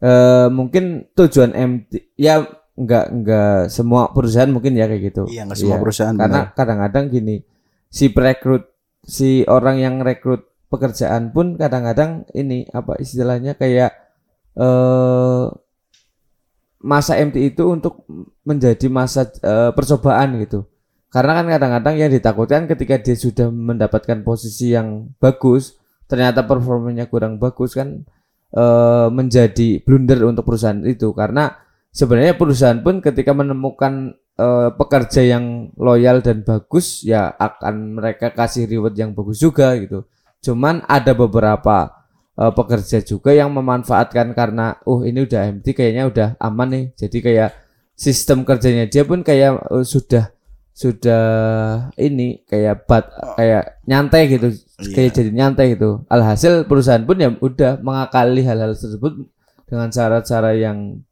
[0.00, 2.44] eh, mungkin tujuan MT ya
[2.80, 5.22] nggak nggak semua perusahaan mungkin ya kayak gitu.
[5.28, 6.16] Iya nggak semua perusahaan.
[6.16, 7.36] Karena kadang-kadang gini
[7.88, 8.72] si perekrut
[9.04, 13.90] si orang yang rekrut pekerjaan pun kadang-kadang ini apa istilahnya kayak
[14.56, 15.44] eh
[16.80, 18.08] masa MT itu untuk
[18.44, 20.64] menjadi masa eh, percobaan gitu.
[21.10, 27.36] Karena kan kadang-kadang yang ditakutkan ketika dia sudah mendapatkan posisi yang bagus, ternyata performanya kurang
[27.36, 28.06] bagus kan
[28.56, 31.52] eh, menjadi blunder untuk perusahaan itu karena
[31.92, 38.64] sebenarnya perusahaan pun ketika menemukan eh, pekerja yang loyal dan bagus ya akan mereka kasih
[38.64, 40.08] reward yang bagus juga gitu.
[40.40, 41.99] Cuman ada beberapa
[42.40, 46.84] eh, pekerja juga yang memanfaatkan karena oh ini udah MT kayaknya udah aman nih.
[46.96, 47.50] Jadi kayak
[47.92, 50.32] sistem kerjanya dia pun kayak eh, sudah
[50.72, 51.24] sudah
[52.00, 54.48] ini kayak bat kayak nyantai gitu
[54.96, 56.08] kayak jadi nyantai gitu.
[56.08, 59.28] Alhasil perusahaan pun ya udah mengakali hal-hal tersebut
[59.68, 61.04] dengan cara-cara yang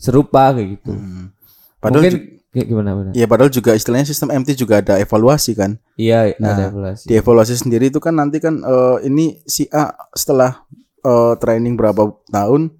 [0.00, 0.96] serupa kayak gitu.
[0.96, 1.36] Hmm.
[1.76, 3.12] Padahal Mungkin gimana benar?
[3.14, 5.78] ya padahal juga istilahnya sistem MT juga ada evaluasi kan.
[5.94, 7.06] Iya, Nah, ada evaluasi.
[7.06, 10.66] Di evaluasi sendiri itu kan nanti kan eh, ini si A setelah
[11.06, 12.74] eh, training berapa tahun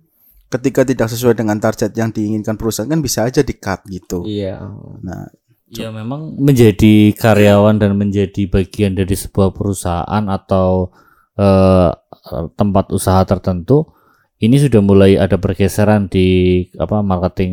[0.50, 4.26] ketika tidak sesuai dengan target yang diinginkan perusahaan kan bisa aja di cut gitu.
[4.26, 4.58] Iya.
[5.06, 5.30] Nah,
[5.70, 10.90] Ya memang menjadi karyawan dan menjadi bagian dari sebuah perusahaan atau
[11.38, 11.94] eh,
[12.58, 13.86] tempat usaha tertentu
[14.40, 16.26] ini sudah mulai ada pergeseran di
[16.74, 17.52] apa marketing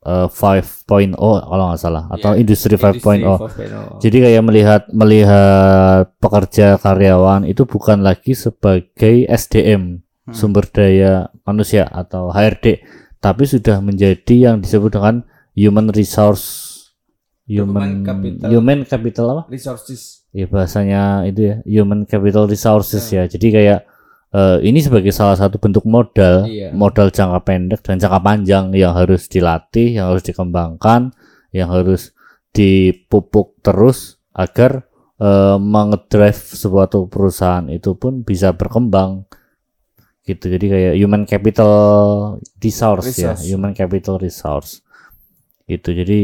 [0.00, 3.18] eh, 5.0 kalau nggak salah atau Iya, industri 5.0.
[3.18, 3.98] Industri 5.0.
[3.98, 10.30] Jadi kayak melihat melihat pekerja karyawan itu bukan lagi sebagai SDM Hmm.
[10.30, 12.78] sumber daya manusia atau HRD,
[13.18, 16.70] tapi sudah menjadi yang disebut dengan human resource
[17.42, 18.46] human capital.
[18.46, 19.42] human capital apa?
[19.50, 20.22] resources.
[20.30, 23.26] Ya bahasanya itu ya human capital resources ya.
[23.26, 23.82] Jadi kayak
[24.32, 26.72] eh, ini sebagai salah satu bentuk modal, Iya.
[26.72, 31.12] modal jangka pendek dan jangka panjang yang harus dilatih, yang harus dikembangkan,
[31.52, 32.16] yang harus
[32.52, 34.88] dipupuk terus agar
[35.22, 39.22] eh, mengedrive suatu perusahaan itu pun bisa berkembang
[40.22, 40.50] gitu.
[40.50, 41.70] Jadi kayak human capital
[42.58, 43.42] resource, ya, Resource.
[43.46, 44.82] human capital resource.
[45.64, 45.94] Gitu.
[45.94, 46.20] Jadi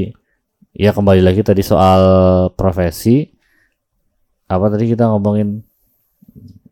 [0.75, 2.01] ya kembali lagi tadi soal
[2.55, 3.27] profesi
[4.47, 5.61] apa tadi kita ngomongin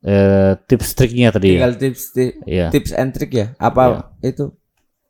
[0.03, 2.69] eh, tips triknya tadi ya Tinggal tips ti- Iya.
[2.69, 3.47] tips and trick ya.
[3.57, 4.53] Apa itu?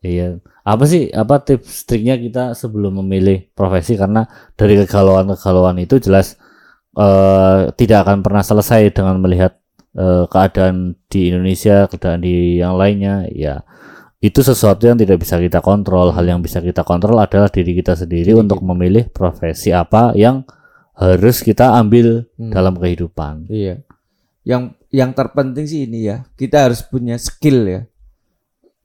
[0.00, 0.38] Iya.
[0.62, 6.34] Apa sih apa tips triknya kita sebelum memilih profesi karena dari kegalauan-kegalauan itu jelas
[6.94, 9.56] eh, tidak akan pernah selesai dengan melihat
[9.94, 13.62] eh, keadaan di Indonesia, keadaan di yang lainnya, ya
[14.18, 16.10] itu sesuatu yang tidak bisa kita kontrol.
[16.10, 20.42] Hal yang bisa kita kontrol adalah diri kita sendiri Diri untuk memilih profesi apa yang
[20.96, 22.50] harus kita ambil Hmm.
[22.50, 23.46] dalam kehidupan.
[23.46, 23.85] Iya.
[24.46, 27.80] Yang yang terpenting sih ini ya, kita harus punya skill ya.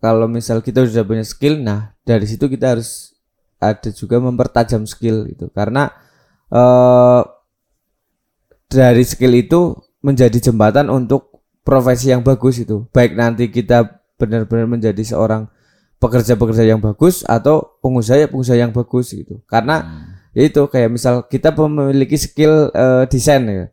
[0.02, 3.14] Kalau misal kita sudah punya skill, nah dari situ kita harus
[3.62, 5.54] ada juga mempertajam skill itu.
[5.54, 5.94] Karena
[6.50, 7.22] eh
[8.66, 12.90] dari skill itu menjadi jembatan untuk profesi yang bagus itu.
[12.90, 15.46] Baik nanti kita benar-benar menjadi seorang
[16.02, 19.46] pekerja-pekerja yang bagus atau pengusaha pengusaha yang bagus gitu.
[19.46, 23.70] Karena ya itu kayak misal kita memiliki skill eh, desain ya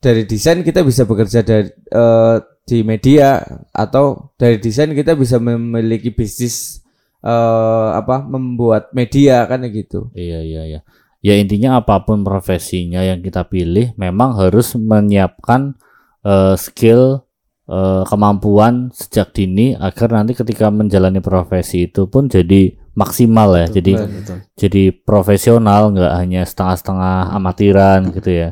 [0.00, 3.38] dari desain kita bisa bekerja dari eh, di media
[3.70, 6.82] atau dari desain kita bisa memiliki bisnis
[7.22, 10.80] eh, apa membuat media kan gitu Iya iya iya.
[11.24, 15.74] Ya intinya apa pun profesinya yang kita pilih memang harus menyiapkan
[16.22, 17.26] eh, skill
[17.66, 23.66] eh, kemampuan sejak dini agar nanti ketika menjalani profesi itu pun jadi maksimal ya.
[23.70, 24.38] Jadi Betul.
[24.56, 28.50] jadi profesional nggak hanya setengah-setengah amatiran gitu ya.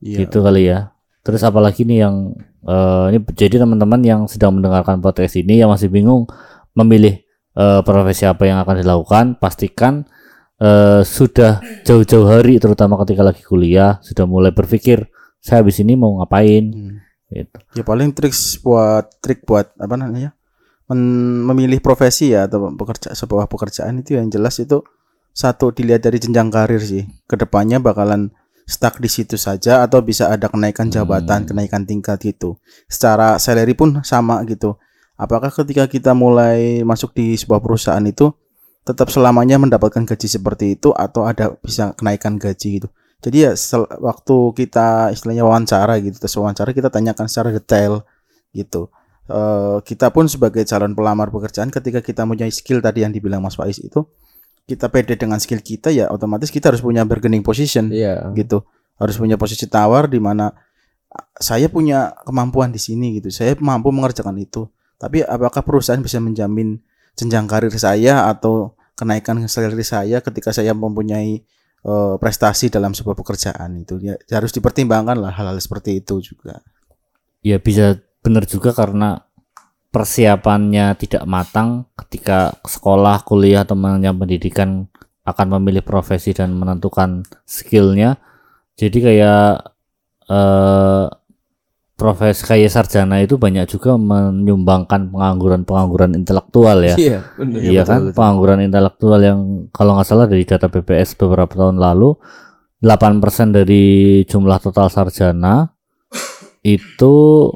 [0.00, 0.24] Iya.
[0.24, 0.92] Gitu kali ya.
[1.22, 2.32] Terus apalagi nih yang
[2.64, 6.24] eh, ini jadi teman-teman yang sedang mendengarkan podcast ini yang masih bingung
[6.72, 7.20] memilih
[7.54, 10.06] eh, profesi apa yang akan dilakukan, pastikan
[10.58, 15.06] eh, sudah jauh-jauh hari terutama ketika lagi kuliah sudah mulai berpikir
[15.38, 16.96] saya habis ini mau ngapain Hmm.
[17.30, 17.58] gitu.
[17.76, 18.32] Ya paling trik
[18.64, 20.32] buat trik buat apa namanya?
[20.88, 24.80] Men- memilih profesi ya atau pekerja sebuah pekerjaan itu yang jelas itu
[25.36, 27.04] satu dilihat dari jenjang karir sih.
[27.28, 28.32] Ke depannya bakalan
[28.68, 32.60] stuck di situ saja atau bisa ada kenaikan jabatan, kenaikan tingkat gitu.
[32.84, 34.76] Secara salary pun sama gitu.
[35.16, 38.28] Apakah ketika kita mulai masuk di sebuah perusahaan itu
[38.84, 42.88] tetap selamanya mendapatkan gaji seperti itu atau ada bisa kenaikan gaji gitu.
[43.18, 43.52] Jadi ya
[43.98, 48.06] waktu kita istilahnya wawancara gitu, tes wawancara kita tanyakan secara detail
[48.54, 48.92] gitu.
[49.28, 53.60] Eh, kita pun sebagai calon pelamar pekerjaan ketika kita punya skill tadi yang dibilang Mas
[53.60, 54.08] Faiz itu
[54.68, 58.28] kita pede dengan skill kita ya otomatis kita harus punya bargaining position Iya.
[58.36, 58.62] gitu.
[59.00, 60.52] Harus punya posisi tawar di mana
[61.40, 63.32] saya punya kemampuan di sini gitu.
[63.32, 64.68] Saya mampu mengerjakan itu.
[65.00, 66.76] Tapi apakah perusahaan bisa menjamin
[67.16, 71.40] jenjang karir saya atau kenaikan salary saya ketika saya mempunyai
[71.86, 76.58] eh, prestasi dalam sebuah pekerjaan itu ya harus dipertimbangkan lah hal-hal seperti itu juga.
[77.38, 79.22] ya bisa benar juga karena
[79.88, 84.86] persiapannya tidak matang ketika sekolah, kuliah atau mengenyam pendidikan
[85.24, 88.16] akan memilih profesi dan menentukan skillnya.
[88.78, 89.64] Jadi kayak
[90.28, 91.06] eh,
[91.98, 96.94] profesi kayak sarjana itu banyak juga menyumbangkan pengangguran-pengangguran intelektual ya.
[96.94, 97.58] Iya, benar.
[97.58, 99.40] Iya kan, pengangguran intelektual yang
[99.74, 102.14] kalau nggak salah dari data BPS beberapa tahun lalu
[102.78, 105.74] 8% dari jumlah total sarjana
[106.62, 107.50] itu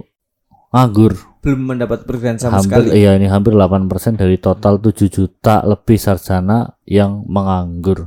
[0.74, 1.31] nganggur.
[1.42, 2.88] Belum mendapat pekerjaan sama hampir sekali.
[2.96, 8.06] iya ini hampir 8% dari total 7 juta lebih sarjana yang menganggur.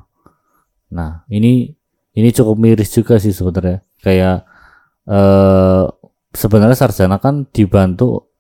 [0.90, 1.68] Nah, ini
[2.12, 3.84] ini cukup miris juga sih sebenarnya.
[4.00, 4.48] Kayak
[5.06, 5.84] eh
[6.32, 8.32] sebenarnya sarjana kan dibantu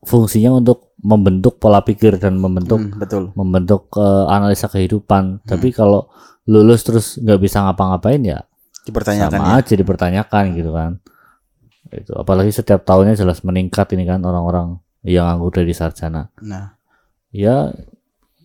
[0.00, 3.22] fungsinya untuk membentuk pola pikir dan membentuk Hmm, betul.
[3.34, 5.42] membentuk eh, analisa kehidupan.
[5.42, 6.06] Tapi kalau
[6.46, 8.38] lulus terus nggak bisa ngapa-ngapain ya
[8.86, 9.58] Dipertanyakan sama ya.
[9.58, 11.02] aja dipertanyakan gitu kan.
[11.92, 16.30] Itu apalagi setiap tahunnya jelas meningkat ini kan orang-orang yang nganggur dari sarjana.
[16.42, 16.76] Nah,
[17.36, 17.68] Ya,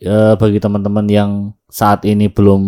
[0.04, 1.32] ya bagi teman-teman yang
[1.72, 2.62] saat ini belum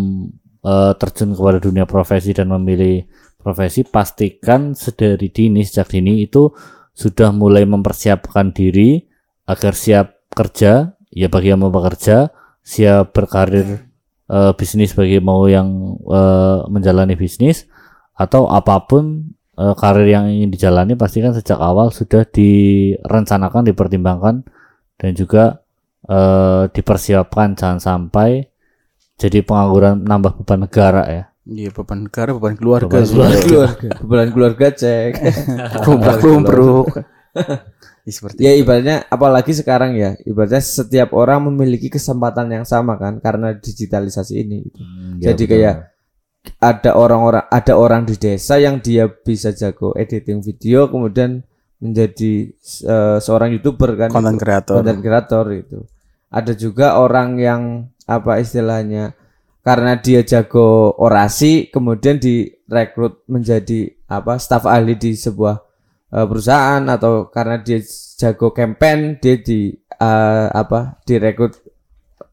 [0.63, 3.03] eh, terjun kepada dunia profesi dan memilih
[3.43, 6.47] profesi, pastikan sedari dini sejak dini itu
[6.95, 9.03] sudah mulai mempersiapkan diri
[9.49, 10.95] agar siap kerja.
[11.13, 12.31] Ya bagi yang mau bekerja,
[12.63, 13.83] siap berkarir
[14.31, 17.67] eh, bisnis bagi mau yang eh, menjalani bisnis
[18.15, 24.35] atau apa pun eh, karir yang ingin dijalani pastikan sejak awal sudah direncanakan, dipertimbangkan
[24.97, 25.61] dan juga
[26.09, 28.49] eh, dipersiapkan jangan sampai
[29.17, 31.23] jadi pengangguran nambah beban negara ya.
[31.43, 33.03] iya beban negara, beban keluarga, Beban.
[33.05, 33.89] Keluarga, keluarga.
[33.99, 35.11] Kebetulan keluarga cek.
[35.85, 36.87] Lumpruk-lumpruk.
[38.03, 43.23] Ya, seperti ya ibaratnya apalagi sekarang ya ibaratnya setiap orang memiliki kesempatan yang sama kan
[43.23, 44.81] karena digitalisasi ini gitu.
[45.23, 45.51] Ya, Jadi betul.
[45.55, 45.75] kayak
[46.59, 51.43] ada orang-orang ada orang di desa yang dia bisa jago editing video kemudian
[51.79, 52.51] menjadi
[52.87, 54.79] eh, seorang youtuber kan konten kreator.
[54.79, 55.79] konten kreator itu
[56.31, 57.61] ada juga orang yang
[58.07, 59.15] apa istilahnya
[59.63, 65.55] karena dia jago orasi kemudian direkrut menjadi apa staf ahli di sebuah
[66.11, 67.79] eh, perusahaan atau karena dia
[68.19, 71.55] jago campaign dia di eh, apa direkrut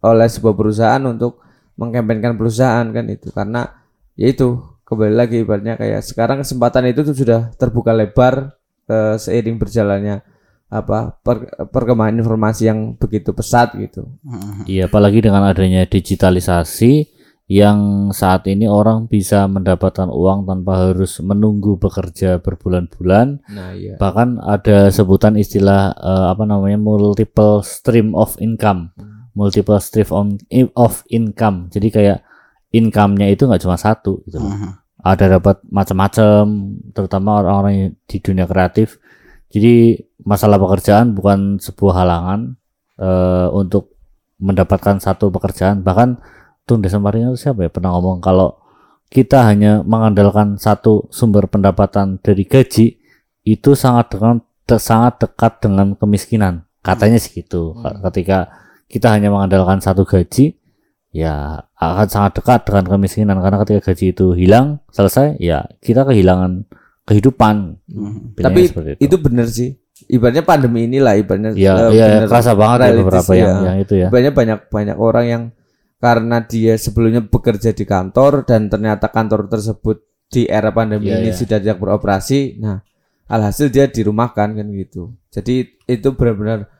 [0.02, 1.42] oleh sebuah perusahaan untuk
[1.78, 3.79] mengkampanyekan perusahaan kan itu karena
[4.20, 8.52] ya itu kembali lagi ibaratnya kayak sekarang kesempatan itu tuh sudah terbuka lebar
[8.84, 10.20] eh, seiring berjalannya
[10.70, 14.06] apa per- perkembangan informasi yang begitu pesat gitu.
[14.22, 14.68] Mm-mm.
[14.70, 17.10] Iya, apalagi dengan adanya digitalisasi
[17.50, 23.42] yang saat ini orang bisa mendapatkan uang tanpa harus menunggu bekerja berbulan-bulan.
[23.50, 23.98] Nah, iya.
[23.98, 28.94] Bahkan ada sebutan istilah eh, apa namanya multiple stream of income.
[29.34, 30.38] Multiple stream on-
[30.78, 31.66] of income.
[31.74, 32.18] Jadi kayak
[32.70, 34.50] income-nya itu nggak cuma satu gitu loh.
[34.54, 34.70] Mhm.
[35.00, 36.42] ada dapat macam-macam
[36.92, 39.00] terutama orang-orang di dunia kreatif
[39.48, 42.40] jadi masalah pekerjaan bukan sebuah halangan
[43.00, 43.96] eh, untuk
[44.36, 46.20] mendapatkan satu pekerjaan bahkan
[46.68, 48.60] tuh Desembernya itu siapa ya pernah ngomong kalau
[49.08, 53.00] kita hanya mengandalkan satu sumber pendapatan dari gaji
[53.42, 57.72] itu sangat dengan de- sangat dekat dengan kemiskinan katanya segitu
[58.04, 58.52] ketika
[58.86, 60.59] kita hanya mengandalkan satu gaji
[61.10, 66.70] ya akan sangat dekat dengan kemiskinan karena ketika gaji itu hilang selesai ya kita kehilangan
[67.06, 67.82] kehidupan.
[68.38, 69.70] Bilangnya Tapi seperti itu bener sih.
[70.00, 73.66] Ibaratnya pandemi inilah ibaratnya ya eh, ya bener kerasa banget ya beberapa yang ya.
[73.68, 75.42] yang itu ya Ibaratnya banyak banyak orang yang
[76.00, 81.30] karena dia sebelumnya bekerja di kantor dan ternyata kantor tersebut di era pandemi Iya, ini
[81.34, 81.36] iya.
[81.36, 82.56] sudah tidak beroperasi.
[82.62, 82.80] Nah,
[83.28, 85.12] alhasil dia dirumahkan kan gitu.
[85.28, 86.70] Jadi itu benar-benar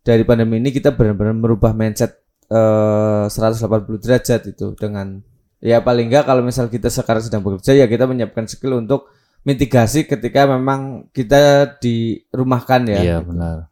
[0.00, 2.16] dari pandemi ini kita benar-benar merubah mindset
[2.50, 5.22] eh 180 derajat itu dengan
[5.62, 9.06] ya paling enggak kalau misal kita sekarang sedang bekerja ya kita menyiapkan skill untuk
[9.46, 12.98] mitigasi ketika memang kita dirumahkan ya.
[13.00, 13.70] iya benar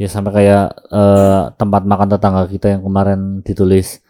[0.00, 4.00] ya sampai kayak eh, tempat makan tetangga kita yang kemarin ditulis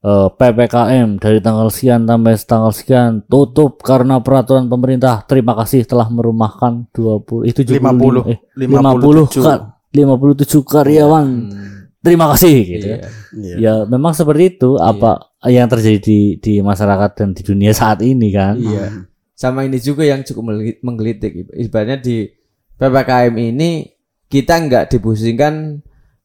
[0.00, 6.08] eh, PPKM dari tanggal sekian sampai tanggal sekian tutup karena peraturan pemerintah terima kasih telah
[6.08, 9.34] merumahkan 20 itu 50, eh, 57.
[9.34, 11.26] 50 ka- 57 karyawan
[12.04, 12.98] terima kasih gitu ya.
[13.00, 13.08] Iya.
[13.32, 13.54] Iya.
[13.56, 18.28] ya memang seperti itu apa yang terjadi di di masyarakat dan di dunia saat ini
[18.28, 19.08] kan Iya.
[19.32, 22.28] sama ini juga yang cukup menggelitik ibaratnya di
[22.74, 23.70] ppkm ini
[24.28, 25.80] kita nggak dipusingkan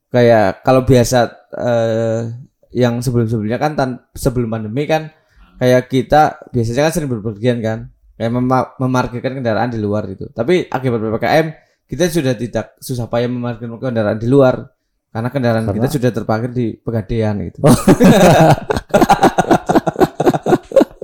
[0.09, 1.19] kayak kalau biasa
[1.53, 2.21] eh,
[2.69, 5.09] yang sebelum-sebelumnya kan tan- sebelum pandemi kan
[5.57, 7.79] kayak kita biasanya kan sering berpergian kan
[8.13, 11.45] kayak mema- memarkirkan kendaraan di luar itu tapi akibat ppkm
[11.85, 14.69] kita sudah tidak susah payah memarkirkan kendaraan di luar
[15.09, 17.59] karena kendaraan Karena- kita sudah terparkir di pegadaian gitu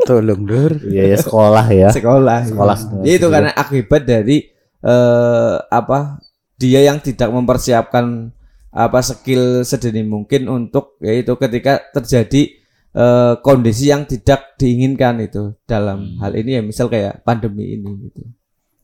[0.05, 0.71] Tolong dur.
[0.85, 1.89] Iya ya sekolah ya.
[1.89, 2.77] sekolah Sekolah.
[3.01, 4.53] Ya, itu karena akibat dari
[4.85, 6.21] eh apa
[6.61, 8.29] dia yang tidak mempersiapkan
[8.69, 12.53] apa skill sedini mungkin untuk yaitu ketika terjadi
[12.93, 18.21] eh, kondisi yang tidak diinginkan itu dalam hal ini ya misal kayak pandemi ini gitu.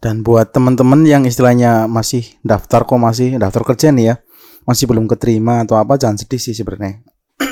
[0.01, 4.15] Dan buat teman-teman yang istilahnya masih daftar kok masih daftar kerja nih ya,
[4.63, 7.01] masih belum keterima atau apa jangan sedih sih sebenarnya.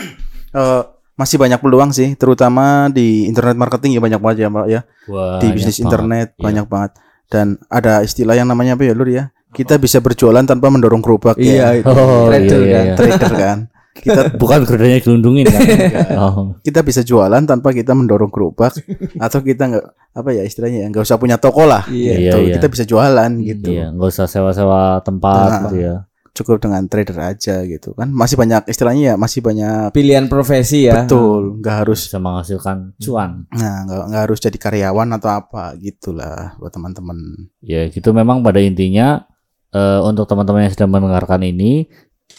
[0.49, 0.81] Eh,
[1.13, 4.81] masih banyak peluang sih, terutama di internet marketing ya banyak banget ya Mbak ya.
[5.05, 5.85] Banyak di bisnis banget.
[5.85, 6.41] internet Iya.
[6.41, 6.91] banyak banget.
[7.29, 9.29] Dan ada istilah yang namanya apa ya Lur ya?
[9.47, 11.45] Kita bisa berjualan tanpa mendorong gerobak ya.
[11.45, 11.87] Iya itu.
[11.87, 12.81] Oh, Trader iya, kan.
[12.83, 12.93] iya.
[12.95, 13.57] Trader kan.
[13.91, 15.61] Kita Bukan gerdanya dilundungin kan?
[16.23, 16.57] oh.
[16.61, 18.73] kita bisa jualan tanpa kita mendorong gerobak
[19.19, 22.13] atau kita nggak apa ya istilahnya ya nggak usah punya toko lah Iya.
[22.17, 22.53] Iya, Tuh, iya.
[22.57, 25.61] kita bisa jualan gitu Iya, nggak usah sewa-sewa tempat Nah.
[25.67, 25.95] gitu ya.
[26.33, 31.03] Cukup dengan trader aja gitu kan masih banyak istilahnya ya masih banyak Pilihan profesi ya.
[31.03, 33.45] betul nggak harus Bisa menghasilkan cuan.
[33.53, 37.17] nah nggak nggak harus jadi karyawan atau apa gitulah buat teman-teman
[37.59, 39.25] Ya gitu memang pada intinya
[39.73, 41.85] eh, untuk teman-teman yang sedang mendengarkan ini,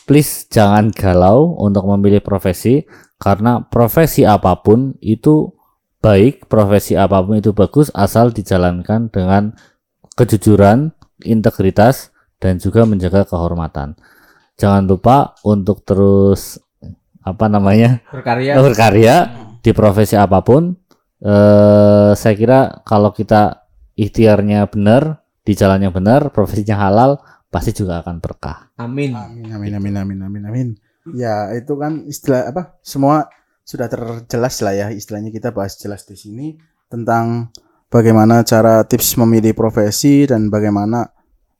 [0.07, 2.83] please jangan galau untuk memilih profesi
[3.21, 5.53] karena profesi apa pun itu
[6.01, 9.53] baik, profesi apa pun itu bagus asal dijalankan dengan
[10.17, 13.95] kejujuran, integritas dan juga menjaga kehormatan.
[14.57, 16.59] Jangan lupa untuk terus
[17.21, 18.57] apa namanya Berkarya.
[18.57, 19.17] berkarya
[19.61, 20.75] di profesi apa pun.
[21.21, 27.21] Eh, saya kira kalau kita ikhtiarnya benar, di jalannya benar, profesinya halal,
[27.53, 28.73] pasti juga akan berkah.
[28.81, 29.13] Amin.
[29.13, 30.69] amin amin amin amin amin amin
[31.17, 33.27] ya itu kan istilah apa semua
[33.65, 36.59] sudah terjelas lah ya istilahnya kita bahas jelas di sini
[36.91, 37.55] tentang
[37.89, 41.07] bagaimana cara tips memilih profesi dan bagaimana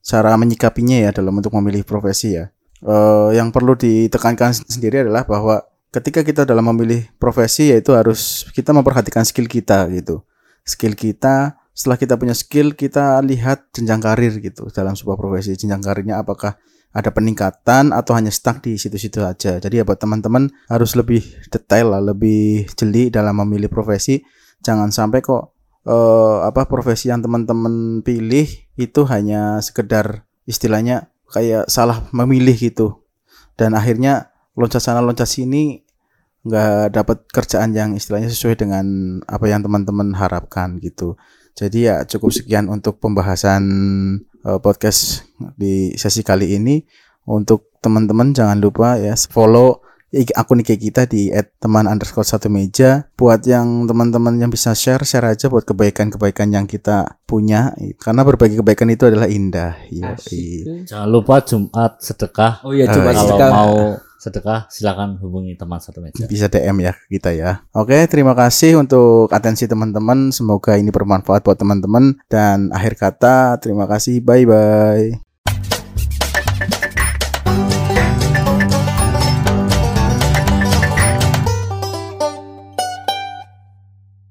[0.01, 2.49] cara menyikapinya ya dalam untuk memilih profesi ya.
[2.81, 5.61] Eh, yang perlu ditekankan sendiri adalah bahwa
[5.93, 10.25] ketika kita dalam memilih profesi yaitu harus kita memperhatikan skill kita gitu.
[10.65, 15.57] Skill kita setelah kita punya skill kita lihat jenjang karir gitu dalam sebuah profesi.
[15.57, 16.57] Jenjang karirnya apakah
[16.91, 19.63] ada peningkatan atau hanya stuck di situ-situ aja.
[19.63, 24.25] Jadi ya buat teman-teman harus lebih detail lah, lebih jeli dalam memilih profesi.
[24.61, 32.09] Jangan sampai kok eh, apa profesi yang teman-teman pilih itu hanya sekedar istilahnya kayak salah
[32.11, 33.07] memilih gitu.
[33.55, 35.85] Dan akhirnya loncat sana loncat sini
[36.41, 41.21] nggak dapat kerjaan yang istilahnya sesuai dengan apa yang teman-teman harapkan gitu.
[41.53, 43.63] Jadi ya cukup sekian untuk pembahasan
[44.25, 46.81] eh, podcast di sesi kali ini.
[47.29, 49.85] Untuk teman-teman jangan lupa ya follow
[50.35, 51.31] akun IG kita di
[51.63, 56.67] @teman underscore satu meja buat yang teman-teman yang bisa share share aja buat kebaikan-kebaikan yang
[56.67, 57.71] kita punya
[58.03, 59.79] karena berbagi kebaikan itu adalah indah.
[60.11, 60.87] Asik.
[60.91, 62.63] Jangan lupa Jumat sedekah.
[62.67, 63.51] Oh iya cuma Kalau sedekah.
[63.55, 63.75] mau
[64.21, 66.29] sedekah silakan hubungi teman satu meja.
[66.29, 67.65] bisa DM ya ke kita ya.
[67.73, 70.29] Oke, terima kasih untuk atensi teman-teman.
[70.29, 74.21] Semoga ini bermanfaat buat teman-teman dan akhir kata terima kasih.
[74.21, 75.30] Bye bye.